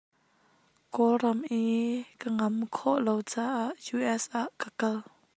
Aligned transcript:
Kawlram 0.93 1.39
i 1.61 1.61
ka 2.19 2.29
ngam 2.37 2.55
khawh 2.75 2.99
lo 3.05 3.15
caah 3.31 3.69
US 3.95 4.23
ah 4.39 4.49
ka 4.61 4.69
kal. 4.79 4.97